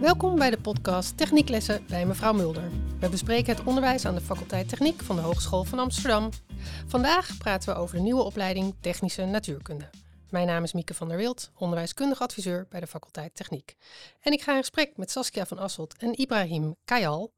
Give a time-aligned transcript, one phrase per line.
[0.00, 2.70] Welkom bij de podcast Technieklessen bij mevrouw Mulder.
[3.00, 6.30] We bespreken het onderwijs aan de faculteit Techniek van de Hogeschool van Amsterdam.
[6.86, 9.90] Vandaag praten we over de nieuwe opleiding Technische Natuurkunde.
[10.30, 13.76] Mijn naam is Mieke van der Wild, onderwijskundig adviseur bij de faculteit Techniek.
[14.20, 17.34] En ik ga in gesprek met Saskia van Asselt en Ibrahim Kayal.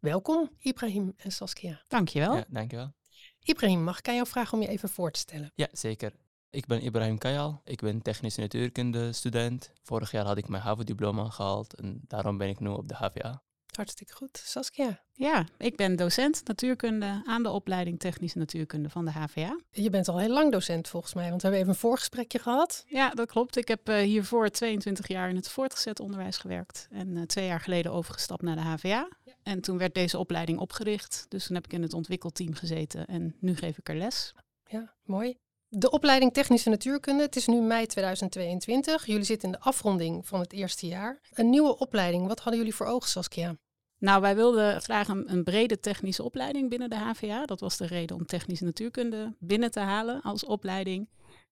[0.00, 1.82] Welkom Ibrahim en Saskia.
[1.88, 2.36] Dankjewel.
[2.36, 2.94] Ja, dankjewel.
[3.42, 5.52] Ibrahim, mag ik aan jou vragen om je even voor te stellen?
[5.54, 6.12] Ja, zeker.
[6.50, 7.60] Ik ben Ibrahim Kayal.
[7.64, 9.72] Ik ben technische natuurkunde student.
[9.82, 13.42] Vorig jaar had ik mijn HAVO-diploma gehaald en daarom ben ik nu op de HVA.
[13.76, 14.42] Hartstikke goed.
[14.44, 19.60] Saskia, Ja, ik ben docent natuurkunde aan de opleiding Technische Natuurkunde van de HVA.
[19.70, 22.84] je bent al heel lang docent volgens mij, want we hebben even een voorgesprekje gehad.
[22.86, 23.56] Ja, dat klopt.
[23.56, 27.60] Ik heb eh, hiervoor 22 jaar in het voortgezet onderwijs gewerkt en eh, twee jaar
[27.60, 29.08] geleden overgestapt naar de HVA.
[29.42, 33.36] En toen werd deze opleiding opgericht, dus toen heb ik in het ontwikkelteam gezeten en
[33.40, 34.32] nu geef ik er les.
[34.64, 35.36] Ja, mooi.
[35.78, 39.06] De opleiding Technische Natuurkunde, het is nu mei 2022.
[39.06, 41.20] Jullie zitten in de afronding van het eerste jaar.
[41.32, 43.56] Een nieuwe opleiding, wat hadden jullie voor ogen, Saskia?
[43.98, 47.46] Nou, wij wilden graag een, brede technische opleiding binnen de HVA.
[47.46, 51.08] Dat was de reden om technische natuurkunde binnen te halen als opleiding.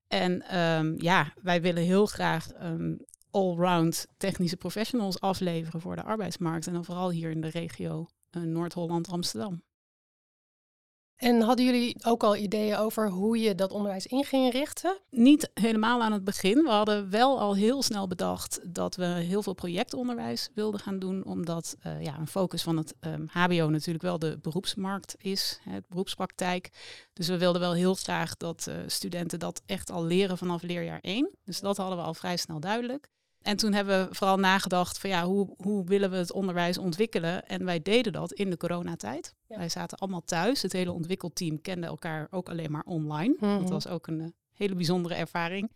[0.09, 6.67] En ehm, ja, wij willen heel graag um, allround technische professionals afleveren voor de arbeidsmarkt.
[6.67, 9.63] En dan vooral hier in de regio uh, Noord-Holland-Amsterdam.
[11.17, 14.99] En hadden jullie ook al ideeën over hoe je dat onderwijs in ging richten?
[15.11, 16.63] Niet helemaal aan het begin.
[16.63, 21.25] We hadden wel al heel snel bedacht dat we heel veel projectonderwijs wilden gaan doen,
[21.25, 22.95] omdat uh, ja, een focus van het
[23.27, 26.71] HBO natuurlijk wel de beroepsmarkt is, het beroepspraktijk.
[27.13, 31.01] Dus we wilden wel heel graag dat uh, studenten dat echt al leren vanaf leerjaar
[31.01, 31.31] 1.
[31.45, 33.09] Dus dat hadden we al vrij snel duidelijk.
[33.45, 37.47] En toen hebben we vooral nagedacht van ja, hoe, hoe willen we het onderwijs ontwikkelen?
[37.47, 39.35] En wij deden dat in de coronatijd.
[39.47, 39.57] Ja.
[39.57, 40.63] Wij zaten allemaal thuis.
[40.63, 43.37] Het hele ontwikkelteam kende elkaar ook alleen maar online.
[43.41, 43.61] Mm -hmm.
[43.61, 45.71] Dat was ook een uh, hele bijzondere ervaring.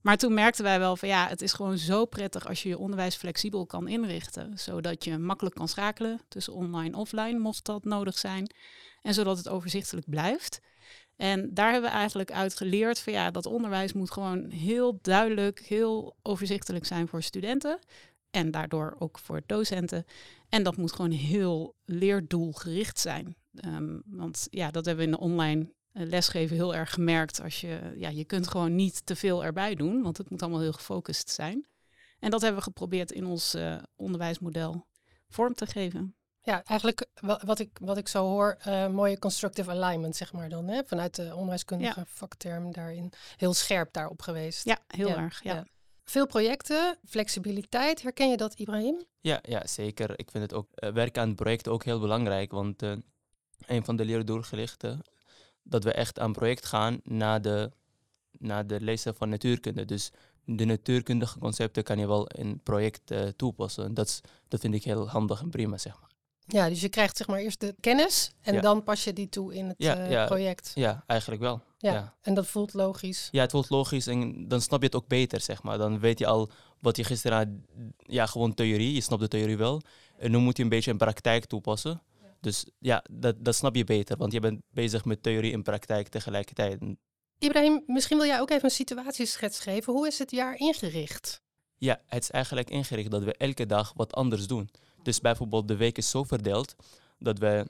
[0.00, 2.78] Maar toen merkten wij wel van ja, het is gewoon zo prettig als je je
[2.78, 4.58] onderwijs flexibel kan inrichten.
[4.58, 8.54] Zodat je makkelijk kan schakelen tussen online en offline, mocht dat nodig zijn.
[9.02, 10.60] En zodat het overzichtelijk blijft.
[11.16, 15.60] En daar hebben we eigenlijk uit geleerd van ja, dat onderwijs moet gewoon heel duidelijk,
[15.60, 17.78] heel overzichtelijk zijn voor studenten.
[18.30, 20.04] En daardoor ook voor docenten.
[20.48, 23.36] En dat moet gewoon heel leerdoelgericht zijn.
[23.66, 27.42] Um, want ja, dat hebben we in de online lesgeven heel erg gemerkt.
[27.42, 30.60] Als je, ja, je kunt gewoon niet te veel erbij doen, want het moet allemaal
[30.60, 31.66] heel gefocust zijn.
[32.18, 34.86] En dat hebben we geprobeerd in ons uh, onderwijsmodel
[35.28, 36.15] vorm te geven.
[36.46, 40.68] Ja, eigenlijk wat ik, wat ik zo hoor, uh, mooie constructive alignment, zeg maar dan,
[40.68, 40.84] hè?
[40.84, 42.06] vanuit de onderwijskundige ja.
[42.08, 43.12] vakterm daarin.
[43.36, 44.64] Heel scherp daarop geweest.
[44.64, 45.16] Ja, heel ja.
[45.16, 45.54] erg, ja.
[45.54, 45.66] ja.
[46.04, 49.04] Veel projecten, flexibiliteit, herken je dat Ibrahim?
[49.20, 50.18] Ja, ja zeker.
[50.18, 52.96] Ik vind het ook, uh, werken aan projecten ook heel belangrijk, want uh,
[53.66, 55.00] een van de leerdoelgerichten,
[55.62, 57.70] dat we echt aan project gaan na de,
[58.30, 59.84] na de lezen van natuurkunde.
[59.84, 60.10] Dus
[60.44, 63.94] de natuurkundige concepten kan je wel in project toepassen.
[63.94, 66.14] Dat, is, dat vind ik heel handig en prima, zeg maar.
[66.46, 68.60] Ja, dus je krijgt zeg maar eerst de kennis en ja.
[68.60, 70.72] dan pas je die toe in het ja, uh, ja, project.
[70.74, 71.62] Ja, eigenlijk wel.
[71.78, 71.92] Ja.
[71.92, 72.14] Ja.
[72.22, 73.28] en dat voelt logisch.
[73.30, 75.78] ja, het voelt logisch en dan snap je het ook beter, zeg maar.
[75.78, 77.48] Dan weet je al wat je gisteren had,
[77.98, 79.82] ja, gewoon theorie, je snapt de theorie wel.
[80.18, 82.02] En nu moet je een beetje in praktijk toepassen.
[82.40, 86.08] Dus ja, dat, dat snap je beter, want je bent bezig met theorie en praktijk
[86.08, 86.78] tegelijkertijd.
[87.38, 89.92] Ibrahim, misschien wil jij ook even een situatieschets geven.
[89.92, 91.42] Hoe is het jaar ingericht?
[91.78, 94.70] Ja, het is eigenlijk ingericht dat we elke dag wat anders doen.
[95.06, 96.76] Dus bijvoorbeeld de week is zo verdeeld
[97.18, 97.66] dat we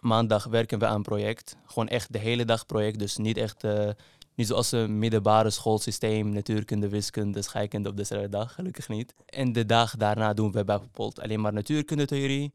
[0.00, 1.56] maandag werken we aan project.
[1.66, 2.98] Gewoon echt de hele dag project.
[2.98, 3.90] Dus niet echt, uh,
[4.34, 9.14] niet zoals een middelbare schoolsysteem, natuurkunde, wiskunde, scheikunde op dezelfde dag, gelukkig niet.
[9.26, 12.52] En de dag daarna doen we bijvoorbeeld alleen maar natuurkundetheorie.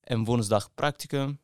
[0.00, 1.40] En woensdag practicum.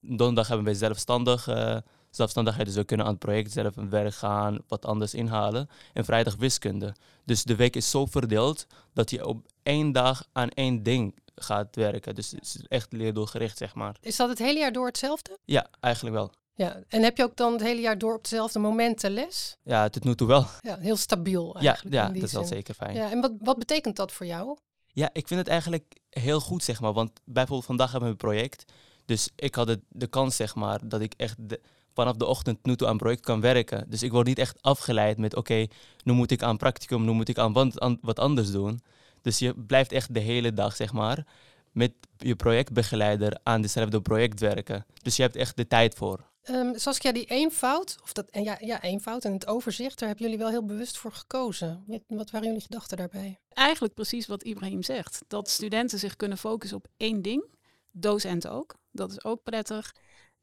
[0.00, 1.76] Donderdag hebben we zelfstandig, uh,
[2.10, 5.68] zelfstandigheid, dus we kunnen aan het project zelf een werk gaan, wat anders inhalen.
[5.92, 6.94] En vrijdag wiskunde.
[7.24, 11.76] Dus de week is zo verdeeld dat je op één dag aan één ding gaat
[11.76, 12.14] werken.
[12.14, 13.96] Dus het is echt leerdoelgericht, zeg maar.
[14.00, 15.38] Is dat het hele jaar door hetzelfde?
[15.44, 16.32] Ja, eigenlijk wel.
[16.54, 19.56] Ja, en heb je ook dan het hele jaar door op dezelfde momenten les?
[19.62, 20.46] Ja, tot nu toe wel.
[20.60, 21.94] Ja, heel stabiel Ja, eigenlijk.
[21.94, 22.94] ja dat is wel zeker fijn.
[22.94, 24.56] Ja, en wat, wat betekent dat voor jou?
[24.86, 26.92] Ja, ik vind het eigenlijk heel goed, zeg maar.
[26.92, 28.72] Want bijvoorbeeld vandaag hebben we een project.
[29.04, 31.60] Dus ik had de, de kans, zeg maar, dat ik echt de,
[31.94, 33.84] vanaf de ochtend nu toe aan project kan werken.
[33.88, 35.66] Dus ik word niet echt afgeleid met, oké,
[36.04, 38.80] nu moet ik aan practicum, nu moet ik aan wat, aan wat anders doen.
[39.28, 41.26] Dus je blijft echt de hele dag, zeg maar,
[41.72, 44.86] met je projectbegeleider aan dezelfde project werken.
[45.02, 46.30] Dus je hebt echt de tijd voor.
[46.50, 50.26] Um, Saskia, die eenvoud, of dat, en ja, ja, eenvoud en het overzicht, daar hebben
[50.26, 51.84] jullie wel heel bewust voor gekozen.
[51.86, 53.38] Wat, wat waren jullie gedachten daarbij?
[53.48, 55.24] Eigenlijk precies wat Ibrahim zegt.
[55.26, 57.44] Dat studenten zich kunnen focussen op één ding.
[57.90, 58.74] Docenten ook.
[58.90, 59.94] Dat is ook prettig.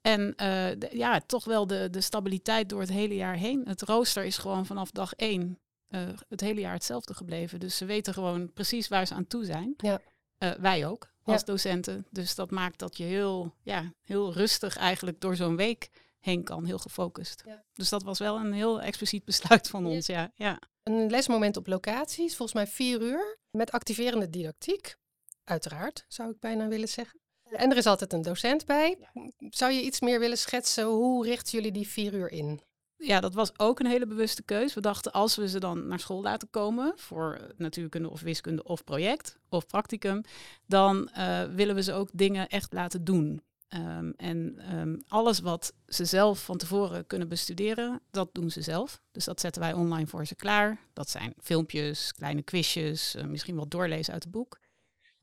[0.01, 0.35] En uh,
[0.77, 3.61] de, ja, toch wel de, de stabiliteit door het hele jaar heen.
[3.67, 5.59] Het rooster is gewoon vanaf dag één
[5.89, 7.59] uh, het hele jaar hetzelfde gebleven.
[7.59, 9.73] Dus ze weten gewoon precies waar ze aan toe zijn.
[9.77, 10.01] Ja.
[10.39, 12.07] Uh, wij ook als docenten.
[12.09, 15.89] Dus dat maakt dat je heel, ja, heel rustig eigenlijk door zo'n week
[16.19, 17.43] heen kan, heel gefocust.
[17.45, 17.63] Ja.
[17.73, 20.05] Dus dat was wel een heel expliciet besluit van ons.
[20.05, 20.31] Ja.
[20.35, 20.59] Ja.
[20.83, 24.95] Een lesmoment op locatie is volgens mij vier uur met activerende didactiek.
[25.43, 27.19] Uiteraard, zou ik bijna willen zeggen.
[27.43, 29.09] En er is altijd een docent bij.
[29.49, 30.85] Zou je iets meer willen schetsen?
[30.85, 32.61] Hoe richten jullie die vier uur in?
[32.97, 34.73] Ja, dat was ook een hele bewuste keus.
[34.73, 38.83] We dachten, als we ze dan naar school laten komen voor natuurkunde of wiskunde of
[38.83, 40.21] project of practicum,
[40.65, 43.41] dan uh, willen we ze ook dingen echt laten doen.
[43.69, 49.01] Um, en um, alles wat ze zelf van tevoren kunnen bestuderen, dat doen ze zelf.
[49.11, 50.79] Dus dat zetten wij online voor ze klaar.
[50.93, 54.59] Dat zijn filmpjes, kleine quizjes, uh, misschien wat doorlezen uit het boek.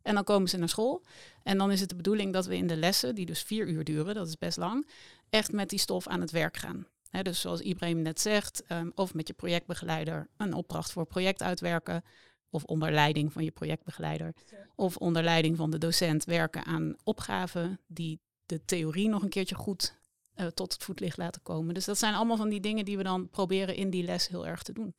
[0.02, 1.02] En dan komen ze naar school.
[1.42, 3.84] En dan is het de bedoeling dat we in de lessen, die dus vier uur
[3.84, 4.88] duren, dat is best lang,
[5.30, 6.86] echt met die stof aan het werk gaan.
[7.22, 12.04] Dus zoals Ibrahim net zegt, um, of met je projectbegeleider een opdracht voor project uitwerken.
[12.50, 14.34] Of onder leiding van je projectbegeleider.
[14.74, 19.54] Of onder leiding van de docent werken aan opgaven die de theorie nog een keertje
[19.54, 19.96] goed
[20.36, 21.74] uh, tot het voetlicht laten komen.
[21.74, 24.46] Dus dat zijn allemaal van die dingen die we dan proberen in die les heel
[24.46, 24.94] erg te doen.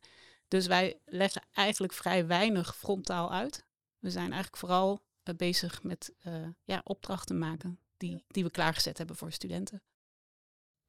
[0.48, 3.66] Dus wij leggen eigenlijk vrij weinig frontaal uit.
[4.00, 6.34] We zijn eigenlijk vooral uh, bezig met uh,
[6.64, 9.82] ja, opdrachten maken die, die we klaargezet hebben voor studenten.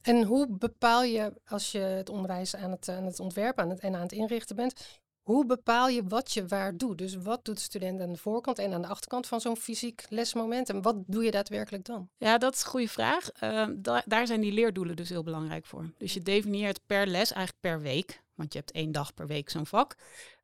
[0.04, 3.94] En hoe bepaal je, als je het onderwijs aan het, het ontwerpen aan het, en
[3.94, 6.98] aan het inrichten bent, hoe bepaal je wat je waar doet?
[6.98, 10.04] Dus wat doet de student aan de voorkant en aan de achterkant van zo'n fysiek
[10.08, 10.68] lesmoment?
[10.68, 12.08] En wat doe je daadwerkelijk dan?
[12.16, 13.30] Ja, dat is een goede vraag.
[13.76, 15.92] Da daar zijn die leerdoelen dus heel belangrijk voor.
[15.98, 19.50] Dus je definieert per les, eigenlijk per week, want je hebt één dag per week
[19.50, 19.94] zo'n vak,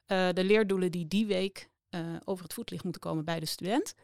[0.06, 3.94] uh, de leerdoelen die die week uh, over het voetlicht moeten komen bij de student.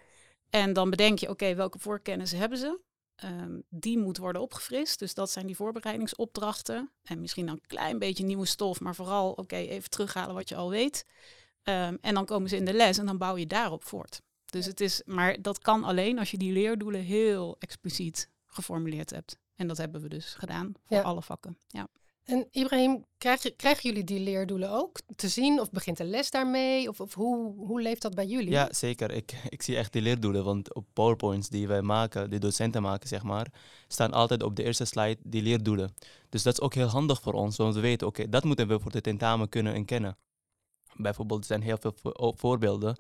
[0.51, 2.81] En dan bedenk je, oké, welke voorkennis hebben ze?
[3.25, 4.99] Um, die moet worden opgefrist.
[4.99, 6.91] Dus dat zijn die voorbereidingsopdrachten.
[7.03, 10.55] En misschien dan een klein beetje nieuwe stof, maar vooral, oké, even terughalen wat je
[10.55, 11.07] al weet.
[11.63, 14.23] Um, en dan komen ze in de les en dan bouw je daarop voort.
[14.45, 19.39] Dus het is, maar dat kan alleen als je die leerdoelen heel expliciet geformuleerd hebt.
[19.55, 21.59] En dat hebben we dus gedaan voor alle vakken.
[21.67, 21.89] Ja.
[22.27, 25.61] En Ibrahim, krijgen, krijgen jullie die leerdoelen ook te zien?
[25.61, 26.89] Of begint de les daarmee?
[26.89, 28.51] Of, of hoe, hoe leeft dat bij jullie?
[28.51, 29.11] Ja, zeker.
[29.11, 30.45] Ik, ik zie echt die leerdoelen.
[30.45, 33.47] Want op PowerPoints die wij maken, die docenten maken, zeg maar,
[33.89, 35.95] staan altijd op de eerste slide die leerdoelen.
[36.29, 38.81] Dus dat is ook heel handig voor ons, want we weten, oké, dat moeten we
[38.81, 40.17] voor de tentamen kunnen en kennen.
[40.95, 41.95] Bijvoorbeeld, er zijn heel veel
[42.37, 42.97] voorbeelden.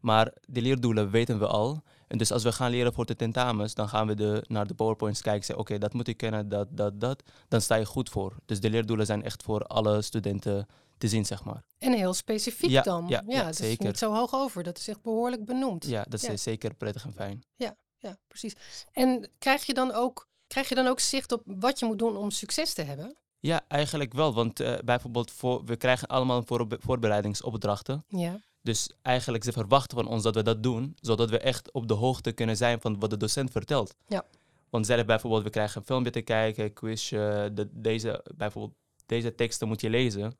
[0.00, 1.82] Maar die leerdoelen weten we al.
[2.06, 4.74] En dus als we gaan leren voor de tentamens, dan gaan we de, naar de
[4.74, 7.22] PowerPoints kijken en zeggen, oké, dat moet ik kennen, dat, dat, dat.
[7.48, 8.36] Dan sta je goed voor.
[8.46, 10.66] Dus de leerdoelen zijn echt voor alle studenten
[10.98, 11.62] te zien, zeg maar.
[11.78, 13.08] En heel specifiek dan.
[13.08, 13.80] Ja, ja, ja zeker.
[13.80, 14.62] Is niet zo hoog over.
[14.62, 15.86] Dat is echt behoorlijk benoemd.
[15.86, 17.44] Ja, dat is zeker prettig en fijn.
[17.56, 18.54] Ja, ja, precies.
[18.92, 22.16] En krijg je dan ook, krijg je dan ook zicht op wat je moet doen
[22.16, 23.16] om succes te hebben?
[23.40, 24.34] Ja, eigenlijk wel.
[24.34, 28.04] Want uh, bijvoorbeeld, voor, we krijgen allemaal voorbereidingsopdrachten.
[28.08, 28.40] Ja.
[28.68, 31.94] Dus eigenlijk ze verwachten van ons dat we dat doen, zodat we echt op de
[31.94, 33.94] hoogte kunnen zijn van wat de docent vertelt.
[34.08, 34.24] Ja.
[34.70, 38.74] Want zelf bijvoorbeeld, we krijgen een filmpje te kijken, een quizje, de, deze, bijvoorbeeld
[39.06, 40.36] deze teksten moet je lezen.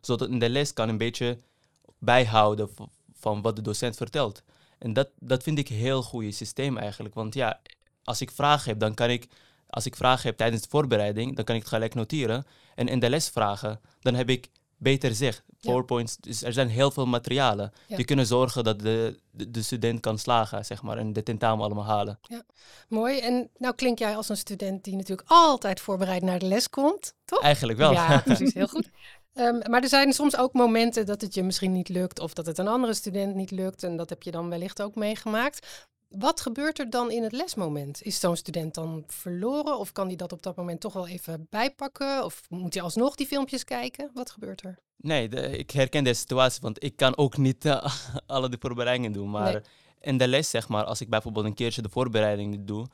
[0.00, 1.38] Zodat in de les kan een beetje
[1.98, 2.70] bijhouden
[3.12, 4.42] van wat de docent vertelt.
[4.78, 7.14] En dat, dat vind ik een heel goed systeem eigenlijk.
[7.14, 7.60] Want ja,
[8.04, 9.28] als ik vragen heb, dan kan ik,
[9.66, 12.44] als ik vragen heb tijdens de voorbereiding, dan kan ik het gelijk noteren.
[12.74, 14.50] En in de les vragen, dan heb ik
[14.82, 15.42] beter zicht.
[15.60, 20.18] PowerPoints, dus er zijn heel veel materialen die kunnen zorgen dat de, de, student kan
[20.18, 22.18] slagen, zeg maar, en de tentamen allemaal halen.
[22.22, 22.42] Ja,
[22.88, 23.18] mooi.
[23.18, 27.14] En nou klink jij als een student die natuurlijk altijd voorbereid naar de les komt,
[27.24, 27.42] toch?
[27.42, 27.92] Eigenlijk wel.
[27.92, 28.88] Ja, precies, heel goed.
[29.34, 32.46] Um, maar er zijn soms ook momenten dat het je misschien niet lukt of dat
[32.46, 33.82] het een andere student niet lukt.
[33.82, 35.86] En dat heb je dan wellicht ook meegemaakt.
[36.18, 38.02] Wat gebeurt er dan in het lesmoment?
[38.02, 41.46] Is zo'n student dan verloren of kan hij dat op dat moment toch wel even
[41.50, 42.24] bijpakken?
[42.24, 44.10] Of moet hij alsnog die filmpjes kijken?
[44.14, 44.78] Wat gebeurt er?
[44.96, 47.84] Nee, ik herken deze situatie, want ik kan ook niet uh,
[48.26, 49.30] alle de voorbereidingen doen.
[49.30, 49.62] Maar
[50.00, 52.86] in de les, zeg maar, als ik bijvoorbeeld een keertje de voorbereiding doe,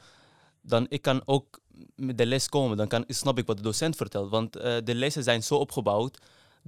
[0.60, 1.60] dan ik kan ook
[1.96, 2.76] met de les komen.
[2.76, 4.30] Dan kan, snap ik wat de docent vertelt.
[4.30, 6.18] Want uh, de lessen zijn zo opgebouwd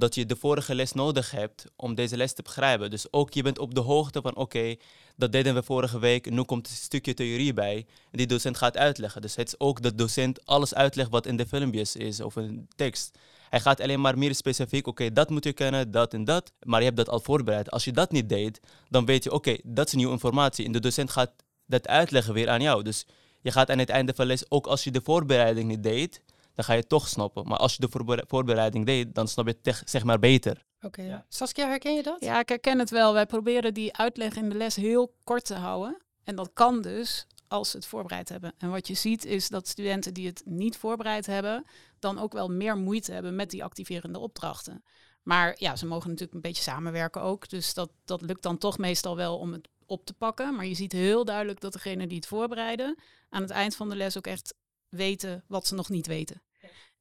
[0.00, 2.90] dat je de vorige les nodig hebt om deze les te begrijpen.
[2.90, 4.76] Dus ook je bent op de hoogte van oké,
[5.16, 7.86] dat deden we vorige week, nu komt een stukje theorie bij.
[8.10, 9.22] Die docent gaat uitleggen.
[9.22, 12.68] Dus het is ook dat docent alles uitlegt wat in de filmpjes is of een
[12.76, 13.18] tekst.
[13.48, 16.52] Hij gaat alleen maar meer specifiek, oké, dat moet je kennen, dat en dat.
[16.62, 17.70] Maar je hebt dat al voorbereid.
[17.70, 20.64] Als je dat niet deed, dan weet je, oké, dat is nieuwe informatie.
[20.66, 21.32] En de docent gaat
[21.66, 22.82] dat uitleggen weer aan jou.
[22.82, 23.06] Dus
[23.42, 26.22] je gaat aan het einde van de les, ook als je de voorbereiding niet deed,
[26.54, 27.48] dan ga je het toch snappen.
[27.48, 30.64] Maar als je de voorbereiding deed, dan snap je het zeg maar beter.
[30.80, 31.24] Oké.
[31.28, 32.24] Saskia, herken je dat?
[32.24, 33.12] Ja, ik herken het wel.
[33.12, 36.02] Wij proberen die uitleg in de les heel kort te houden.
[36.24, 38.52] En dat kan dus als ze het voorbereid hebben.
[38.58, 41.64] En wat je ziet is dat studenten die het niet voorbereid hebben,
[41.98, 44.84] dan ook wel meer moeite hebben met die activerende opdrachten.
[45.22, 47.48] Maar ja, ze mogen natuurlijk een beetje samenwerken ook.
[47.48, 50.54] Dus dat, dat lukt dan toch meestal wel om het op te pakken.
[50.54, 53.96] Maar je ziet heel duidelijk dat degene die het voorbereiden aan het eind van de
[53.96, 54.54] les ook echt
[54.90, 56.42] weten wat ze nog niet weten.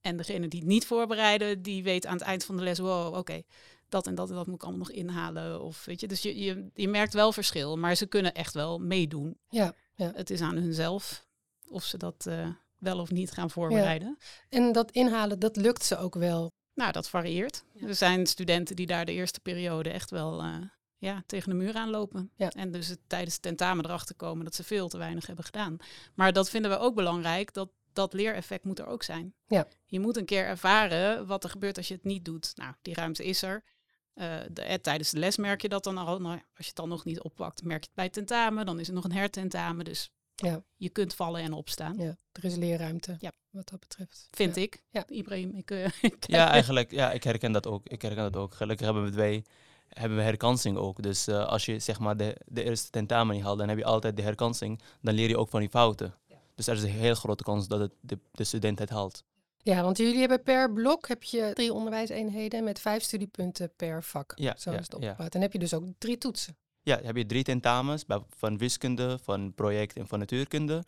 [0.02, 3.16] En degene die het niet voorbereiden, die weet aan het eind van de les, wow,
[3.16, 3.42] oké,
[3.90, 5.62] dat en dat en dat moet ik allemaal nog inhalen.
[5.62, 8.80] Of weet je, dus je, je, je merkt wel verschil, maar ze kunnen echt wel
[8.80, 9.38] meedoen.
[9.50, 10.12] Ja, ja.
[10.16, 11.28] Het is aan hunzelf
[11.68, 14.18] of ze dat uh, wel of niet gaan voorbereiden.
[14.20, 14.58] Ja.
[14.58, 16.52] En dat inhalen, dat lukt ze ook wel.
[16.74, 17.64] Nou, dat varieert.
[17.74, 17.88] Ja.
[17.88, 20.56] Er zijn studenten die daar de eerste periode echt wel uh,
[20.98, 22.32] ja, tegen de muur aanlopen.
[22.36, 22.50] Ja.
[22.50, 25.78] En dus het, tijdens het tentamen erachter komen dat ze veel te weinig hebben gedaan.
[26.16, 29.34] Maar dat vinden we ook belangrijk, dat dat leereffect moet er ook zijn.
[29.48, 29.68] Ja.
[29.86, 32.52] Je moet een keer ervaren wat er gebeurt als je het niet doet.
[32.56, 33.64] Nou, die ruimte is er.
[34.16, 36.20] Uh, de, eh, tijdens de les merk je dat dan al.
[36.20, 38.66] Nou, als je het dan nog niet oppakt, merk je het bij tentamen.
[38.66, 39.86] Dan is er nog een hertentamen.
[39.86, 40.64] Dus ja.
[40.76, 41.98] je kunt vallen en opstaan.
[41.98, 43.32] Ja, er is leerruimte ja.
[43.50, 44.28] wat dat betreft.
[44.32, 44.62] Vind ja.
[44.62, 44.84] ik.
[44.90, 45.08] Ja.
[45.08, 45.72] Ibrahim, ik...
[45.80, 45.88] Uh,
[46.20, 47.88] ja, eigenlijk, ja, ik herken dat ook.
[47.88, 48.54] Ik herken dat ook.
[48.54, 49.44] Gelukkig hebben we twee
[49.90, 51.02] hebben we herkansing ook.
[51.02, 53.86] Dus uh, als je zeg maar de, de eerste tentamen niet haalt, dan heb je
[53.86, 54.82] altijd de herkansing.
[55.02, 56.14] Dan leer je ook van die fouten.
[56.60, 59.24] Dus er is een heel grote kans dat het de, de student het haalt.
[59.58, 64.34] Ja, want jullie hebben per blok heb je drie onderwijseenheden met vijf studiepunten per vak.
[64.36, 65.18] Ja, Zo ja, is het opgebouwd.
[65.18, 65.24] ja.
[65.24, 66.58] En dan heb je dus ook drie toetsen.
[66.82, 70.84] Ja, dan heb je drie tentamens van wiskunde, van project en van natuurkunde.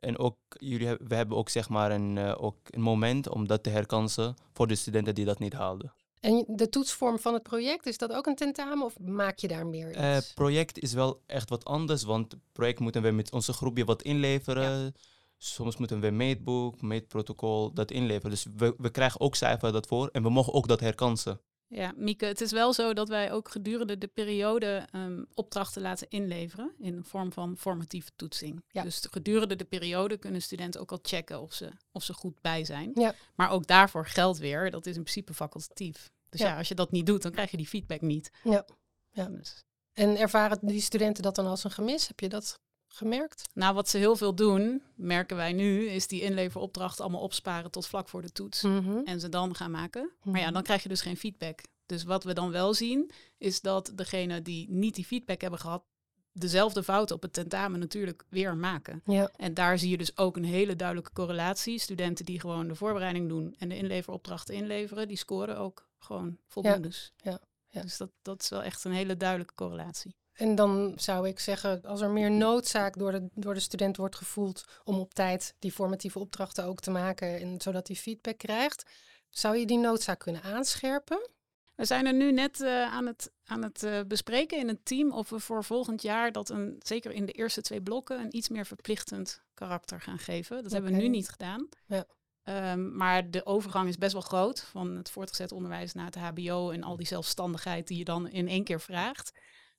[0.00, 3.62] En ook, jullie, we hebben ook zeg maar een, eh, ook een moment om dat
[3.62, 5.92] te herkansen voor de studenten die dat niet haalden.
[6.20, 9.66] En de toetsvorm van het project, is dat ook een tentamen of maak je daar
[9.66, 9.98] meer iets?
[9.98, 14.02] Eh, project is wel echt wat anders, want project moeten we met onze groepje wat
[14.02, 14.94] inleveren.
[15.38, 18.30] Soms moeten we een meetboek, meetprotocol, dat inleveren.
[18.30, 21.40] Dus we, we krijgen ook cijfer dat voor en we mogen ook dat herkansen.
[21.68, 26.08] Ja, Mieke, het is wel zo dat wij ook gedurende de periode ehm, opdrachten laten
[26.08, 28.64] inleveren in de vorm van formatieve toetsing.
[28.68, 28.82] Ja.
[28.82, 32.64] Dus gedurende de periode kunnen studenten ook al checken of ze, of ze goed bij
[32.64, 32.90] zijn.
[32.94, 33.14] Ja.
[33.34, 36.10] Maar ook daarvoor geldt weer, dat is in principe facultatief.
[36.28, 36.46] Dus Ja.
[36.46, 36.56] ja.
[36.58, 38.30] als je dat niet doet, dan krijg je die feedback niet.
[38.44, 38.64] Ja.
[39.10, 39.24] Ja.
[39.28, 42.08] Dus, En ervaren die studenten dat dan als een gemis?
[42.08, 43.48] Heb je dat gemerkt?
[43.54, 47.86] nou, wat ze heel veel doen, merken wij nu, is die inleveropdrachten allemaal opsparen tot
[47.86, 48.62] vlak voor de toets.
[48.62, 48.98] Mhm.
[49.04, 50.10] en ze dan gaan maken.
[50.22, 50.52] Maar ja, Mhm.
[50.54, 51.60] dan krijg je dus geen feedback.
[51.86, 55.84] Dus wat we dan wel zien, is dat degene die niet die feedback hebben gehad,
[56.32, 59.02] dezelfde fouten op het tentamen natuurlijk weer maken.
[59.04, 61.78] Ja, En daar zie je dus ook een hele duidelijke correlatie.
[61.78, 67.12] Studenten die gewoon de voorbereiding doen en de inleveropdrachten inleveren, die scoren ook gewoon voldoendes.
[67.16, 67.38] ja,
[67.68, 67.82] ja.
[67.82, 70.14] Dus dat, dat is wel echt een hele duidelijke correlatie.
[70.36, 74.16] En dan zou ik zeggen, als er meer noodzaak door de, door de student wordt
[74.16, 78.90] gevoeld om op tijd die formatieve opdrachten ook te maken, en zodat hij feedback krijgt,
[79.30, 81.28] zou je die noodzaak kunnen aanscherpen?
[81.74, 85.12] We zijn er nu net eh, aan het, aan het eh, bespreken in het team
[85.12, 88.48] of we voor volgend jaar dat een, zeker in de eerste twee blokken, een iets
[88.48, 90.62] meer verplichtend karakter gaan geven.
[90.62, 91.68] Dat hebben we nu niet gedaan.
[91.86, 92.06] Ja.
[92.42, 96.70] Ehm, maar de overgang is best wel groot van het voortgezet onderwijs naar het HBO
[96.70, 99.32] en al die zelfstandigheid die je dan in één keer vraagt.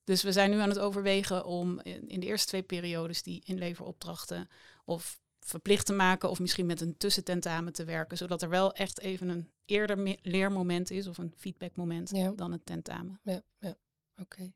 [0.08, 3.42] Dus we zijn nu aan het overwegen om in, in de eerste twee periodes die
[3.46, 4.50] inleveropdrachten
[4.86, 9.00] of verplicht te maken of misschien met een tussententamen te werken, zodat er wel echt
[9.00, 12.32] even een eerder me- leermoment is of een feedbackmoment Ja.
[12.32, 13.20] dan het tentamen.
[13.24, 13.76] Ja, ja.
[14.22, 14.52] oké.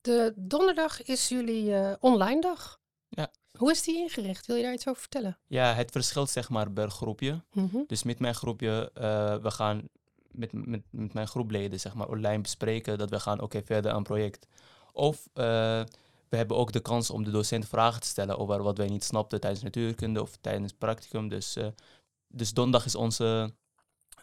[0.00, 2.80] De donderdag is jullie eh, online dag.
[3.08, 3.30] Ja.
[3.58, 4.46] Hoe is die ingericht?
[4.46, 5.38] Wil je daar iets over vertellen?
[5.46, 7.42] Ja, het verschilt zeg maar per groepje.
[7.52, 7.78] Mhm.
[7.86, 9.88] Dus met mijn groepje, eh, we gaan
[10.34, 13.96] met, met, met mijn groepleden zeg maar online bespreken dat we gaan oké verder aan
[13.98, 14.46] het project.
[14.92, 15.44] Of eh,
[16.28, 19.04] we hebben ook de kans om de docent vragen te stellen over wat wij niet
[19.04, 21.28] snapten tijdens natuurkunde of tijdens het practicum.
[21.28, 21.66] Dus, eh,
[22.28, 23.54] dus donderdag is onze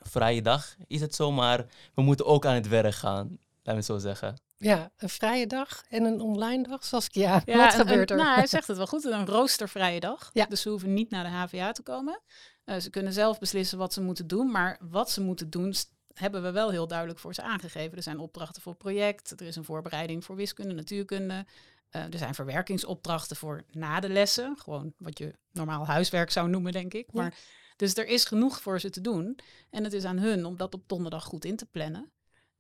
[0.02, 3.72] vrije dag, is het zo, maar we moeten ook aan het werk gaan, laten we
[3.72, 4.40] het zo zeggen.
[4.58, 6.86] Ja, een vrije dag en een online dag.
[6.86, 8.24] Saskia, wat een- gebeurt een- er?
[8.24, 9.04] Nou, hij zegt het wel goed.
[9.06, 10.30] Een roostervrije dag.
[10.34, 10.46] Ja.
[10.46, 12.22] Dus ze hoeven niet naar de HVA te komen.
[12.64, 14.52] Eh, ze kunnen zelf beslissen wat ze moeten doen.
[14.52, 15.74] Maar wat ze moeten doen,
[16.14, 17.98] hebben we wel heel duidelijk voor ze aangegeven.
[17.98, 19.40] Er zijn opdrachten voor project.
[19.40, 21.46] Er is een voorbereiding voor wiskunde, natuurkunde.
[21.90, 24.58] Eh, er zijn verwerkingsopdrachten voor na de lessen.
[24.58, 27.06] Gewoon wat je normaal huiswerk zou noemen, denk ik.
[27.12, 27.22] Ja.
[27.22, 27.38] Maar,
[27.76, 29.40] dus er is genoeg voor ze te doen.
[29.70, 32.12] En het is aan hun om dat op donderdag goed in te plannen.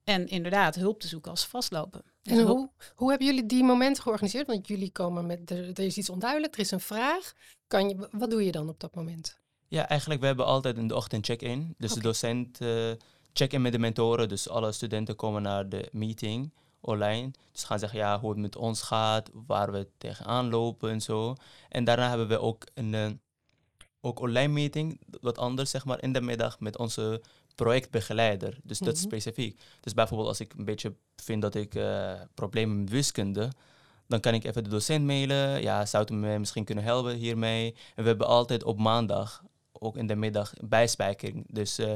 [0.04, 2.04] En inderdaad hulp te zoeken als ze vastlopen.
[2.22, 4.48] Dus En hoe, hoe hebben jullie die momenten georganiseerd?
[4.48, 7.34] Want jullie komen met, er, er is iets onduidelijk, er is een vraag.
[7.68, 9.40] Kan je, wat doe je dan op dat moment?
[9.68, 11.76] Ja, eigenlijk we hebben altijd in de ochtend check-in.
[11.78, 12.62] Dus de docent
[13.32, 14.30] eh check-in met de mentoren.
[14.30, 17.32] Dus alle studenten komen naar de meeting online.
[17.52, 21.36] Dus gaan zeggen ja, hoe het met ons gaat, waar we tegenaan lopen en zo.
[21.70, 23.10] En daarna hebben we ook een eh,
[24.02, 27.22] ook online meeting, wat anders zeg maar, in de middag met onze
[27.56, 28.58] projectbegeleider.
[28.64, 29.08] Dus dat is Mhm.
[29.08, 29.62] specifiek.
[29.80, 33.50] Dus bijvoorbeeld als ik een beetje vind dat ik eh, problemen met wiskunde,
[34.08, 35.62] dan kan ik even de docent mailen.
[35.62, 37.76] Ja, zou u me misschien kunnen helpen hiermee?
[37.96, 41.46] En we hebben altijd op maandag, ook in de middag, bijspijkering.
[41.50, 41.94] Dus eh,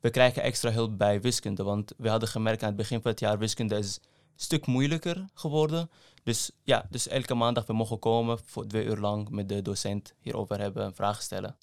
[0.00, 1.62] we krijgen extra hulp bij wiskunde.
[1.62, 4.00] Want we hadden gemerkt aan het begin van het jaar, wiskunde is
[4.36, 5.90] stuk moeilijker geworden.
[6.22, 10.14] Dus ja, dus elke maandag we mogen komen voor twee uur lang met de docent
[10.18, 11.56] hierover hebben en vragen stellen.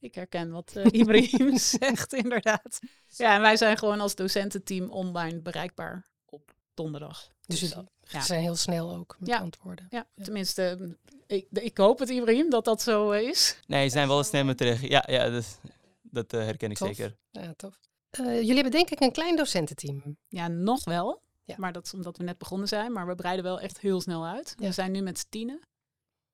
[0.00, 2.78] Ik herken wat uh, Ibrahim zegt, inderdaad.
[3.08, 7.28] Ja, en wij zijn gewoon als docententeam online bereikbaar op donderdag.
[7.46, 8.20] Dus Dus jullie ja.
[8.20, 9.38] zijn heel snel ook met Ja.
[9.38, 9.86] antwoorden.
[9.90, 13.56] Ja, tenminste, mm, ik, ik hoop het, Ibrahim, dat dat zo eh, is.
[13.66, 14.88] Nee, ze zijn wel snel met terug.
[14.88, 15.60] Ja, ja dat,
[16.10, 16.88] dat eh, herken ik Tof.
[16.88, 17.16] zeker.
[17.30, 17.78] Ja, tof.
[18.10, 20.16] Eh, jullie hebben denk ik een klein docententeam.
[20.28, 21.22] Ja, nog wel.
[21.44, 21.54] Ja.
[21.58, 22.92] Maar dat is omdat we net begonnen zijn.
[22.92, 24.54] Maar we breiden wel echt heel snel uit.
[24.58, 24.66] Ja.
[24.66, 25.60] We zijn nu met tienen,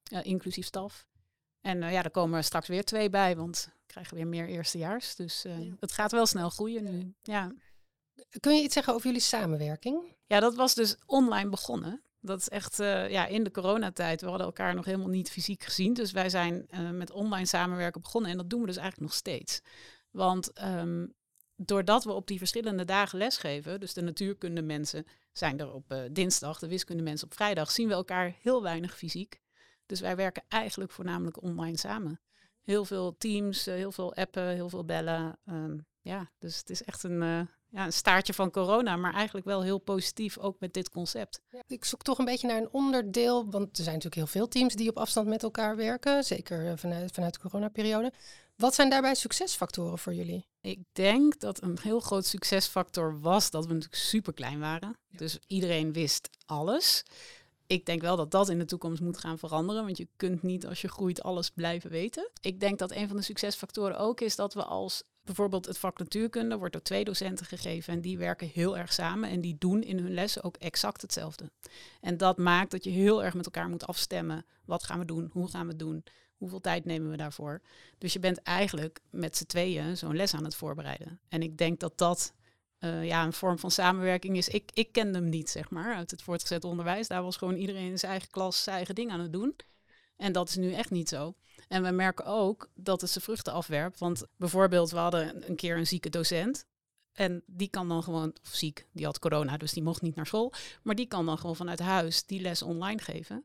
[0.02, 1.06] eh, inclusief staf.
[1.60, 4.48] En eh, ja, er komen er straks weer twee bij, want we krijgen weer meer
[4.48, 5.14] eerstejaars.
[5.14, 5.74] Dus eh, Ja.
[5.80, 7.14] het gaat wel snel groeien nu.
[7.22, 7.52] Ja.
[8.40, 10.16] Kun je iets zeggen over jullie samenwerking?
[10.26, 12.02] ja, dat was dus online begonnen.
[12.24, 14.20] Dat is echt eh, ja, in de coronatijd.
[14.20, 15.94] We hadden elkaar nog helemaal niet fysiek gezien.
[15.94, 18.30] Dus wij zijn eh, met online samenwerken begonnen.
[18.30, 19.60] En dat doen we dus eigenlijk nog steeds.
[20.10, 21.06] Want ehm,
[21.56, 26.02] doordat we op die verschillende dagen lesgeven, dus de natuurkunde mensen zijn er op eh,
[26.10, 29.40] dinsdag, de wiskunde mensen op vrijdag, zien we elkaar heel weinig fysiek.
[29.86, 32.20] Dus wij werken eigenlijk voornamelijk online samen.
[32.62, 35.38] Heel veel teams, heel veel appen, heel veel bellen.
[35.46, 39.62] Ehm, ja, dus het is echt een, ja, een staartje van corona, maar eigenlijk wel
[39.62, 41.40] heel positief ook met dit concept.
[41.66, 44.74] Ik zoek toch een beetje naar een onderdeel, want er zijn natuurlijk heel veel teams
[44.74, 48.12] die op afstand met elkaar werken, zeker eh, vanuit, vanuit de coronaperiode.
[48.56, 50.46] Wat zijn daarbij succesfactoren voor jullie?
[50.60, 54.98] Ik denk dat een heel groot succesfactor was dat we natuurlijk super klein waren.
[55.08, 57.04] Dus iedereen wist alles.
[57.66, 60.66] Ik denk wel dat dat in de toekomst moet gaan veranderen, want je kunt niet
[60.66, 62.30] als je groeit alles blijven weten.
[62.40, 65.98] Ik denk dat een van de succesfactoren ook is dat we als bijvoorbeeld het vak
[65.98, 69.82] natuurkunde wordt door twee docenten gegeven en die werken heel erg samen en die doen
[69.82, 71.50] in hun lessen ook exact hetzelfde.
[72.00, 74.46] En dat maakt dat je heel erg met elkaar moet afstemmen.
[74.64, 75.30] Wat gaan we doen?
[75.32, 76.04] Hoe gaan we het doen?
[76.36, 77.60] Hoeveel tijd nemen we daarvoor?
[77.98, 81.20] Dus je bent eigenlijk met z'n tweeën zo'n les aan het voorbereiden.
[81.28, 82.32] En ik denk dat dat
[82.84, 84.48] eh, ja, een vorm van samenwerking is.
[84.48, 87.08] Ik, ik kende hem niet, zeg maar, uit het voortgezet onderwijs.
[87.08, 89.56] Daar was gewoon iedereen in zijn eigen klas zijn eigen ding aan het doen.
[90.16, 91.34] En dat is nu echt niet zo.
[91.68, 93.98] En we merken ook dat het zijn vruchten afwerpt.
[93.98, 96.66] Want bijvoorbeeld, we hadden een keer een zieke docent.
[97.12, 100.26] En die kan dan gewoon, of ziek, die had corona, dus die mocht niet naar
[100.26, 100.52] school.
[100.82, 103.44] Maar die kan dan gewoon vanuit huis die les online geven.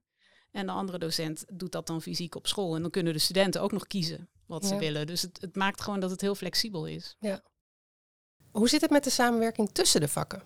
[0.51, 2.75] En de andere docent doet dat dan fysiek op school.
[2.75, 4.79] En dan kunnen de studenten ook nog kiezen wat ze Ja.
[4.79, 5.07] willen.
[5.07, 7.15] Dus het, het maakt gewoon dat het heel flexibel is.
[8.51, 10.41] Hoe zit het met de samenwerking tussen de vakken?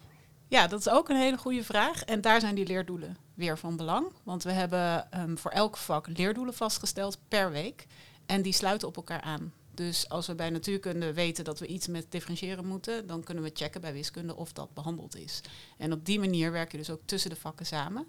[0.48, 2.04] Ja, dat is ook een hele goede vraag.
[2.04, 4.08] En daar zijn die leerdoelen weer van belang.
[4.24, 7.86] Want we hebben ehm, voor elk vak leerdoelen vastgesteld per week.
[8.26, 9.54] En die sluiten op elkaar aan.
[9.74, 13.52] Dus als we bij natuurkunde weten dat we iets met differentiëren moeten, dan kunnen we
[13.54, 15.42] checken bij wiskunde of dat behandeld is.
[15.78, 18.08] En op die manier werk je dus ook tussen de vakken samen.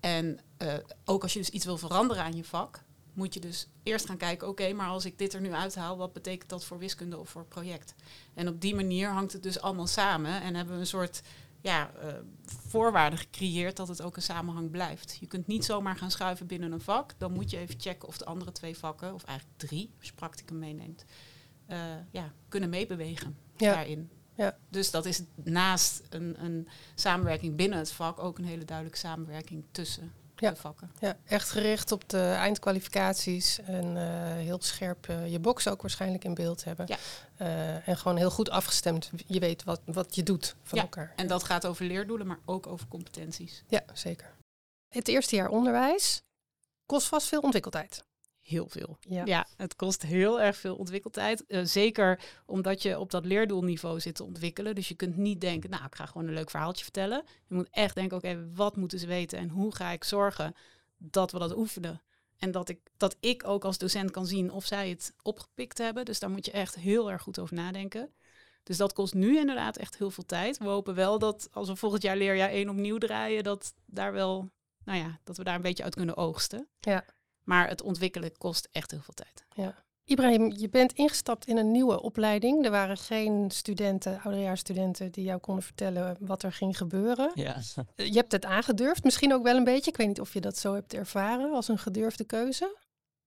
[0.00, 0.74] En eh,
[1.04, 2.82] ook als je dus iets wil veranderen aan je vak,
[3.18, 6.12] moet je dus eerst gaan kijken, oké, maar als ik dit er nu uithaal, wat
[6.12, 7.94] betekent dat voor wiskunde of voor project?
[8.34, 11.22] En op die manier hangt het dus allemaal samen en hebben we een soort
[11.60, 15.16] ja, eh, voorwaarden gecreëerd dat het ook een samenhang blijft.
[15.20, 17.14] Je kunt niet zomaar gaan schuiven binnen een vak.
[17.18, 20.14] Dan moet je even checken of de andere twee vakken, of eigenlijk drie, als je
[20.14, 21.04] practicum meeneemt,
[21.66, 21.78] eh,
[22.10, 23.74] ja, kunnen meebewegen Ja.
[23.74, 24.10] daarin.
[24.34, 24.58] Ja.
[24.68, 29.64] Dus dat is naast een, een samenwerking binnen het vak ook een hele duidelijke samenwerking
[29.70, 30.50] tussen Ja.
[30.50, 30.90] de vakken.
[31.00, 36.24] Ja, echt gericht op de eindkwalificaties en eh, heel scherp eh, je box ook waarschijnlijk
[36.24, 36.86] in beeld hebben.
[36.88, 36.96] Ja.
[37.36, 39.10] Eh, en gewoon heel goed afgestemd.
[39.26, 41.12] Je weet wat, wat je doet van Ja, elkaar.
[41.16, 43.62] En dat gaat over leerdoelen, maar ook over competenties.
[43.68, 44.34] Ja, zeker.
[44.88, 46.22] Het eerste jaar onderwijs
[46.86, 48.04] kost vast veel ontwikkeltijd.
[48.48, 48.98] Heel veel.
[49.00, 49.24] Ja.
[49.24, 51.46] Ja, het kost heel erg veel ontwikkeltijd.
[51.46, 54.74] Eh, zeker omdat je op dat leerdoelniveau zit te ontwikkelen.
[54.74, 57.22] Dus je kunt niet denken, nou, ik ga gewoon een leuk verhaaltje vertellen.
[57.46, 60.54] Je moet echt denken, oké, wat moeten ze weten en hoe ga ik zorgen
[60.96, 62.02] dat we dat oefenen?
[62.38, 66.04] En dat ik, dat ik ook als docent kan zien of zij het opgepikt hebben.
[66.04, 68.12] Dus daar moet je echt heel erg goed over nadenken.
[68.62, 70.58] Dus dat kost nu inderdaad echt heel veel tijd.
[70.58, 74.50] We hopen wel dat als we volgend jaar leerjaar 1 opnieuw draaien, dat daar wel,
[74.84, 76.68] nou ja, dat we daar een beetje uit kunnen oogsten.
[76.80, 77.04] Ja.
[77.48, 79.44] Maar het ontwikkelen kost echt heel veel tijd.
[80.04, 82.64] Ibrahim, je bent ingestapt in een nieuwe opleiding.
[82.64, 87.30] Er waren geen studenten, ouderjaarsstudenten, die jou konden vertellen wat er ging gebeuren.
[87.34, 87.56] Ja.
[87.94, 89.90] Eh, Je hebt het aangedurfd, misschien ook wel een beetje.
[89.90, 92.76] Ik weet niet of je dat zo hebt ervaren als een gedurfde keuze.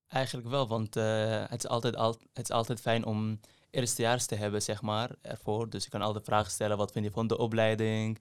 [0.08, 4.34] Eigenlijk wel, want eh, het, is altijd al, het is altijd fijn om eerstejaars te
[4.34, 5.70] hebben, zeg maar, ervoor.
[5.70, 8.18] Dus je kan altijd vragen stellen, wat vind je van de opleiding?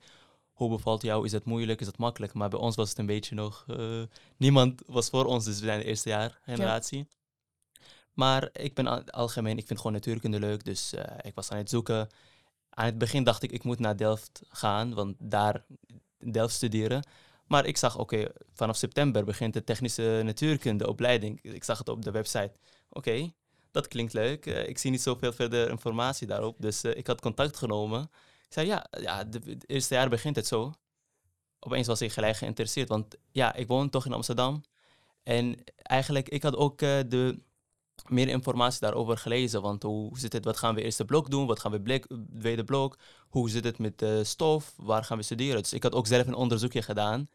[0.62, 1.26] Hoe bevalt jou?
[1.26, 1.80] Is het moeilijk?
[1.82, 2.34] Is het makkelijk?
[2.34, 3.66] Maar bij ons was het een beetje nog...
[3.68, 4.02] eh,
[4.38, 7.08] niemand was voor ons, dus we zijn de eerste jaar generatie.
[8.14, 11.58] Maar ik ben al- algemeen, ik vind gewoon natuurkunde leuk, dus eh, ik was aan
[11.58, 12.10] het zoeken.
[12.70, 15.64] Aan het begin dacht ik, ik moet naar Delft gaan, want daar
[16.32, 17.04] Delft studeren.
[17.48, 21.40] Maar ik zag, oké, vanaf september begint de technische natuurkunde opleiding.
[21.42, 22.52] Ik zag het op de website.
[22.90, 23.32] Oké,
[23.72, 24.46] dat klinkt leuk.
[24.46, 26.56] Eh, ik zie niet zoveel verder informatie daarop.
[26.60, 28.10] Dus ik had contact genomen.
[28.52, 30.74] Ik zei, ja, ja de, eerste jaar begint het zo.
[31.60, 32.88] opeens was ik gelijk geïnteresseerd.
[32.88, 34.64] Want ja, ik woon toch in Amsterdam.
[35.24, 37.40] En eigenlijk, ik had ook eh, de,
[38.08, 39.62] meer informatie daarover gelezen.
[39.62, 41.48] Want hoe zit het, wat gaan we eerste blok doen?
[41.48, 42.08] Wat gaan we blik,
[42.40, 42.98] tweede blok?
[43.30, 44.74] Hoe zit het met de stof?
[44.78, 45.62] Waar gaan we studeren?
[45.62, 47.30] Dus ik had ook zelf een onderzoekje gedaan.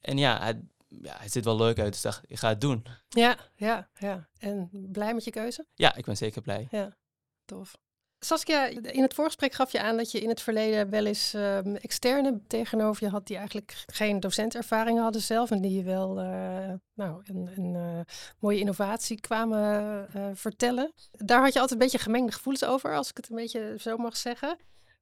[0.00, 0.56] En ja, het,
[0.88, 2.02] ja, het ziet wel leuk uit.
[2.02, 2.84] Dus ik ga het doen.
[3.08, 4.28] Ja, ja, ja.
[4.38, 5.66] En blij met je keuze?
[5.74, 6.68] Ja, ik ben zeker blij.
[6.70, 6.96] Ja,
[7.44, 7.78] tof.
[8.20, 11.76] Saskia, in het voorgesprek gaf je aan dat je in het verleden wel eens um,
[11.76, 16.72] externe tegenover je had die eigenlijk geen docentervaring hadden zelf en die je wel uh,
[16.94, 18.00] nou, een, een uh,
[18.38, 20.92] mooie innovatie kwamen uh, vertellen.
[21.10, 23.96] Daar had je altijd een beetje gemengde gevoelens over, als ik het een beetje zo
[23.96, 24.58] mag zeggen.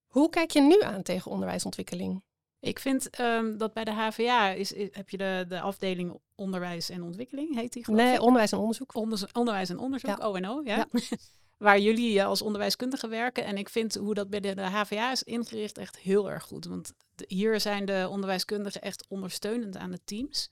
[0.07, 2.23] Hoe kijk je nu aan tegen onderwijsontwikkeling?
[2.61, 6.91] Ik vind um, dat bij de HVA is, is, heb je de, de afdeling onderwijs
[6.91, 7.91] en ontwikkeling, heet die?
[7.91, 8.21] Nee, ik?
[8.21, 8.95] onderwijs en onderzoek.
[8.95, 10.39] Onder, onderwijs en onderzoek, ja.
[10.39, 10.61] Ja.
[10.65, 10.87] ja.
[11.57, 13.45] waar jullie als onderwijskundigen werken.
[13.45, 16.65] En ik vind hoe dat bij de, de, HVA is ingericht echt heel erg goed.
[16.65, 20.51] Want de, hier zijn de onderwijskundigen echt ondersteunend aan de teams.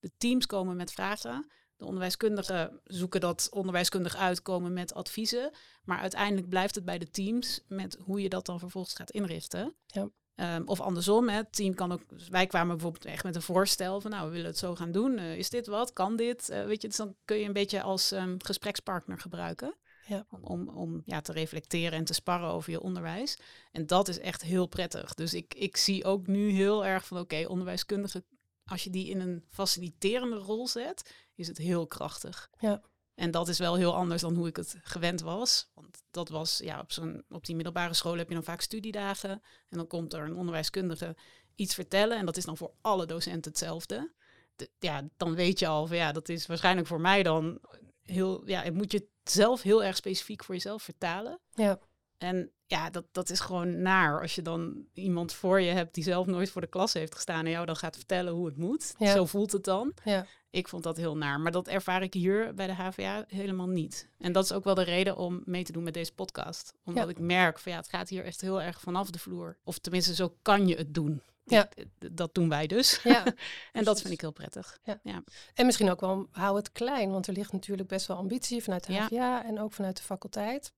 [0.00, 1.46] De teams komen met vragen.
[1.76, 5.50] De onderwijskundigen zoeken dat onderwijskundig uitkomen met adviezen.
[5.84, 9.74] Maar uiteindelijk blijft het bij de teams met hoe je dat dan vervolgens gaat inrichten.
[9.86, 10.08] Ja.
[10.36, 12.08] Um, of andersom, het team kan ook.
[12.08, 14.92] Dus wij kwamen bijvoorbeeld echt met een voorstel van, nou, we willen het zo gaan
[14.92, 15.18] doen.
[15.18, 15.92] Uh, is dit wat?
[15.92, 16.50] Kan dit?
[16.50, 19.74] Uh, weet je, dus dan kun je een beetje als um, gesprekspartner gebruiken.
[20.06, 20.26] Ja.
[20.40, 23.38] Om, om, ja, te reflecteren en te sparren over je onderwijs.
[23.72, 25.14] En dat is echt heel prettig.
[25.14, 28.24] Dus ik, ik zie ook nu heel erg van, oké, okay, onderwijskundigen,
[28.64, 32.50] als je die in een faciliterende rol zet, is het heel krachtig.
[32.58, 32.82] Ja.
[33.14, 35.70] En dat is wel heel anders dan hoe ik het gewend was.
[35.74, 39.30] Want dat was, ja, op, zo'n, op die middelbare school heb je dan vaak studiedagen.
[39.68, 41.16] En dan komt er een onderwijskundige
[41.54, 42.18] iets vertellen.
[42.18, 44.12] En dat is dan voor alle docenten hetzelfde.
[44.56, 47.60] De, ja, dan weet je al van ja, dat is waarschijnlijk voor mij dan
[48.04, 51.40] heel, ja, moet je het zelf heel erg specifiek voor jezelf vertalen.
[51.54, 51.78] Ja.
[52.18, 56.04] En ja, dat, dat is gewoon naar als je dan iemand voor je hebt die
[56.04, 58.94] zelf nooit voor de klas heeft gestaan en jou dan gaat vertellen hoe het moet.
[58.98, 59.12] Ja.
[59.12, 59.92] Zo voelt het dan.
[60.04, 60.26] Ja.
[60.50, 61.40] Ik vond dat heel naar.
[61.40, 64.08] Maar dat ervaar ik hier bij de HVA helemaal niet.
[64.18, 66.74] En dat is ook wel de reden om mee te doen met deze podcast.
[66.84, 69.56] Omdat ik merk van ja, het gaat hier echt heel erg vanaf de vloer.
[69.64, 71.22] Of tenminste, zo kan je het doen.
[71.44, 71.68] Ja.
[71.98, 73.00] Dat doen wij dus.
[73.02, 73.24] Ja,
[73.72, 74.78] en dat vind ik heel prettig.
[74.82, 75.00] Ja.
[75.02, 75.22] ja.
[75.54, 78.86] En misschien ook wel hou het klein, want er ligt natuurlijk best wel ambitie vanuit
[78.86, 80.72] de HVA en ook vanuit de faculteit.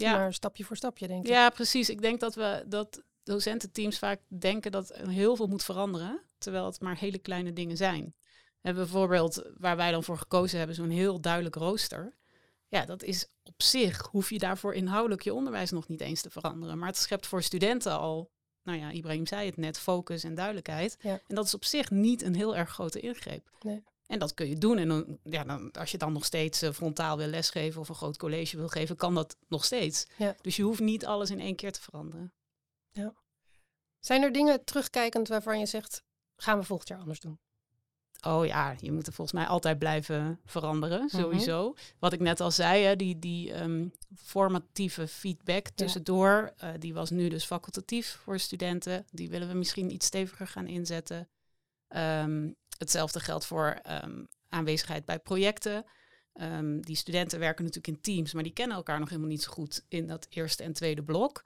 [0.00, 0.16] Ja.
[0.16, 1.30] Maar stapje voor stapje, denk ik.
[1.30, 1.90] Ja, precies.
[1.90, 6.66] Ik denk dat we dat docententeams vaak denken dat er heel veel moet veranderen, terwijl
[6.66, 8.14] het maar hele kleine dingen zijn.
[8.60, 12.16] Hebben bijvoorbeeld, waar wij dan voor gekozen hebben, zo'n heel duidelijk rooster.
[12.68, 16.30] Ja, dat is op zich, hoef je daarvoor inhoudelijk je onderwijs nog niet eens te
[16.30, 16.78] veranderen.
[16.78, 18.30] Maar het schept voor studenten al
[18.62, 20.96] nou ja, Ibrahim zei het net, focus en duidelijkheid.
[21.00, 21.20] Ja.
[21.26, 23.50] En dat is op zich niet een heel erg grote ingreep.
[23.60, 23.82] Nee.
[24.10, 24.78] En dat kun je doen.
[24.78, 27.94] En dan, ja, dan, als je dan nog steeds uh, frontaal wil lesgeven of een
[27.94, 30.06] groot college wil geven, kan dat nog steeds.
[30.16, 30.36] Ja.
[30.40, 32.32] Dus je hoeft niet alles in één keer te veranderen.
[32.90, 33.14] Ja.
[33.98, 36.02] Zijn er dingen terugkijkend waarvan je zegt,
[36.36, 37.38] gaan we volgend jaar anders doen?
[38.26, 41.16] Oh ja, je moet er volgens mij altijd blijven veranderen, mhm.
[41.16, 41.74] sowieso.
[41.98, 46.72] Wat ik net al zei, hè, die, die ehm, formatieve feedback tussendoor, ja.
[46.72, 49.06] uh, die was nu dus facultatief voor studenten.
[49.10, 51.28] Die willen we misschien iets steviger gaan inzetten.
[51.96, 55.84] Um, hetzelfde geldt voor um, aanwezigheid bij projecten.
[56.80, 59.84] die studenten werken natuurlijk in teams, maar die kennen elkaar nog helemaal niet zo goed
[59.88, 61.44] in dat eerste en tweede blok.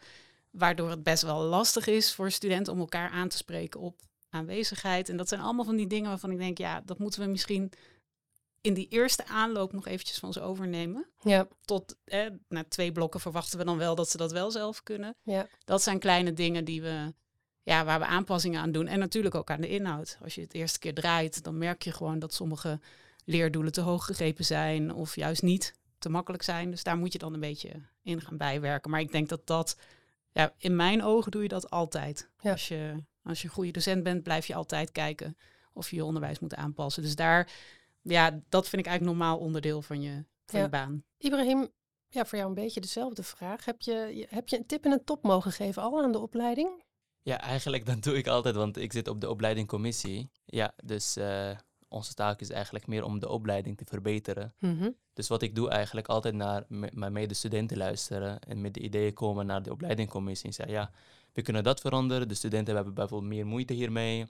[0.50, 5.08] Waardoor het best wel lastig is voor studenten om elkaar aan te spreken op aanwezigheid.
[5.08, 7.72] En dat zijn allemaal van die dingen waarvan ik denk, ja, dat moeten we misschien
[8.60, 11.06] in die eerste aanloop nog eventjes van ze overnemen.
[11.22, 11.48] Ja.
[11.64, 15.16] Tot eh, na twee blokken verwachten we dan wel dat ze dat wel zelf kunnen.
[15.22, 15.48] Ja.
[15.64, 17.14] Dat zijn kleine dingen die we,
[17.64, 18.86] ja, waar we aanpassingen aan doen.
[18.86, 20.18] En natuurlijk ook aan de inhoud.
[20.22, 22.80] Als je het eerste keer draait, dan merk je gewoon dat sommige
[23.24, 26.70] leerdoelen te hoog gegrepen zijn of juist niet te makkelijk zijn.
[26.70, 27.70] Dus daar moet je dan een beetje
[28.02, 28.90] in gaan bijwerken.
[28.90, 29.76] Maar ik denk dat dat,
[30.32, 32.28] ja, in mijn ogen doe je dat altijd.
[32.40, 32.50] Ja.
[32.50, 35.36] Als je als je een goede docent bent, blijf je altijd kijken
[35.72, 37.02] of je je onderwijs moet aanpassen.
[37.02, 37.52] Dus daar,
[38.02, 41.04] ja, dat vind ik eigenlijk normaal onderdeel van je, van je baan.
[41.18, 41.68] Ibrahim,
[42.08, 43.64] ja, voor jou een beetje dezelfde vraag.
[43.64, 46.83] Heb je, heb je een tip en een top mogen geven al aan de opleiding?
[47.24, 50.30] Ja, eigenlijk dat doe ik altijd, want ik zit op de opleidingcommissie.
[50.44, 51.50] Ja, dus uh,
[51.88, 54.54] onze taak is eigenlijk meer om de opleiding te verbeteren.
[54.58, 54.90] Mhm.
[55.12, 59.46] Dus wat ik doe eigenlijk altijd naar mijn medestudenten luisteren en met de ideeën komen
[59.46, 60.90] naar de opleidingcommissie en zeggen, ja,
[61.32, 62.28] we kunnen dat veranderen.
[62.28, 64.26] De studenten hebben bijvoorbeeld meer moeite hiermee.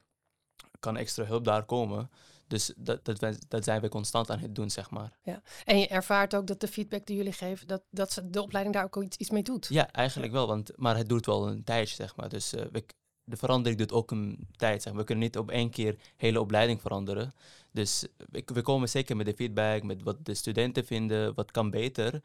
[0.80, 2.10] Kan extra hulp daar komen.
[2.46, 5.18] Dus dat, dat, dat zijn we constant aan het doen, zeg maar.
[5.22, 5.42] Ja.
[5.64, 8.84] En je ervaart ook dat de feedback die jullie geven, dat, dat de opleiding daar
[8.84, 9.66] ook iets, iets mee doet.
[9.70, 12.28] Ja, eigenlijk wel, want, maar het duurt wel een tijdje, zeg maar.
[12.28, 12.84] Dus uh, we,
[13.24, 14.82] de verandering doet ook een tijd.
[14.82, 15.00] Zeg maar.
[15.00, 17.34] We kunnen niet op één keer hele opleiding veranderen.
[17.70, 21.70] Dus we, we komen zeker met de feedback, met wat de studenten vinden, wat kan
[21.70, 22.22] beter.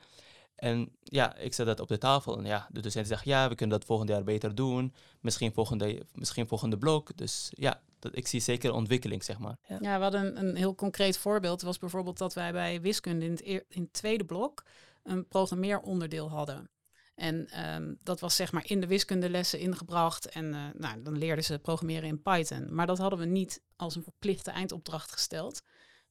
[0.55, 2.37] En ja, ik zet dat op de tafel.
[2.37, 4.93] En ja, de docent zegt, ja, we kunnen dat volgend jaar beter doen.
[5.19, 7.17] Misschien volgende, misschien volgende blok.
[7.17, 9.57] Dus ja, dat, ik zie zeker ontwikkeling, zeg maar.
[9.79, 11.61] Ja, we hadden een, een heel concreet voorbeeld.
[11.61, 14.63] was bijvoorbeeld dat wij bij wiskunde in het, eer- in het tweede blok
[15.03, 16.69] een programmeeronderdeel hadden.
[17.15, 20.25] En ehm, dat was zeg maar in de wiskundelessen ingebracht.
[20.25, 22.73] En eh, nou, dan leerden ze programmeren in Python.
[22.75, 25.61] Maar dat hadden we niet als een verplichte eindopdracht gesteld.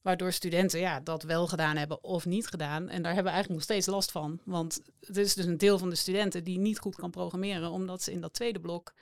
[0.01, 2.89] Waardoor studenten ja, dat wel gedaan hebben of niet gedaan.
[2.89, 4.39] En daar hebben we eigenlijk nog steeds last van.
[4.45, 7.69] Want het is dus een deel van de studenten die niet goed kan programmeren.
[7.69, 8.93] Omdat ze in dat tweede blok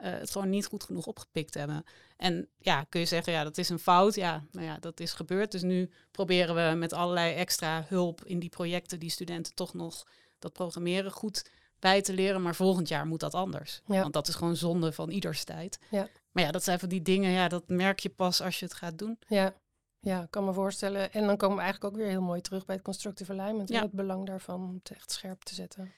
[0.00, 1.84] het gewoon niet goed genoeg opgepikt hebben.
[2.16, 4.14] En ja, kun je zeggen, ja, dat is een fout.
[4.14, 5.52] Ja, nou ja, dat is gebeurd.
[5.52, 10.06] Dus nu proberen we met allerlei extra hulp in die projecten die studenten toch nog
[10.38, 12.42] dat programmeren goed bij te leren.
[12.42, 13.82] Maar volgend jaar moet dat anders.
[13.86, 14.00] Ja.
[14.00, 15.78] Want dat is gewoon zonde van ieders tijd.
[15.90, 16.08] Ja.
[16.30, 18.74] Maar ja, dat zijn van die dingen, ja, dat merk je pas als je het
[18.74, 19.18] gaat doen.
[19.26, 19.54] Ja.
[20.00, 21.12] ja, ik kan me voorstellen.
[21.12, 23.70] En dan komen we eigenlijk ook weer heel mooi terug bij het constructive alignment.
[23.70, 25.92] En het belang daarvan om het echt scherp te zetten.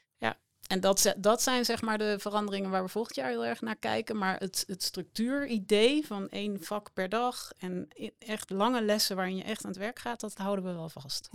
[0.72, 3.76] En dat, dat zijn zeg maar de veranderingen waar we volgend jaar heel erg naar
[3.76, 4.16] kijken.
[4.16, 9.42] Maar het, het structuuridee van één vak per dag en echt lange lessen waarin je
[9.42, 11.28] echt aan het werk gaat, dat houden we wel vast.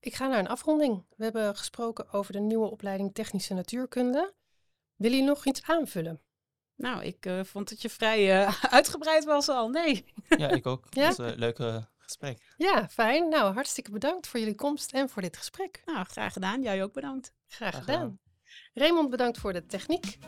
[0.00, 1.04] Ik ga naar een afronding.
[1.16, 4.34] We hebben gesproken over de nieuwe opleiding Technische Natuurkunde.
[4.96, 6.20] Wil je nog iets aanvullen?
[6.74, 9.68] Nou, ik eh, vond dat je vrij eh, uitgebreid was al.
[9.68, 10.04] Nee.
[10.28, 10.86] Ja, ik ook.
[10.94, 11.08] Ja?
[11.08, 12.54] Dat was een leuk eh, gesprek.
[12.56, 13.28] Ja, fijn.
[13.28, 15.82] Nou, hartstikke bedankt voor jullie komst en voor dit gesprek.
[15.84, 16.62] Nou, graag gedaan.
[16.62, 17.32] Jij ook bedankt.
[17.46, 18.00] Graag Graag gedaan.
[18.00, 18.26] gedaan.
[18.78, 20.18] Raymond, bedankt voor de techniek.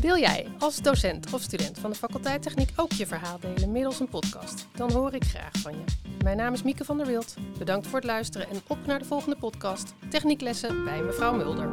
[0.00, 4.00] Wil jij als docent of student van de faculteit Techniek ook je verhaal delen middels
[4.00, 4.66] een podcast?
[4.74, 5.84] Dan hoor ik graag van je.
[6.24, 7.34] Mijn naam is Mieke van der Wild.
[7.58, 9.94] Bedankt voor het luisteren en op naar de volgende podcast.
[10.08, 11.70] Technieklessen bij mevrouw Mulder.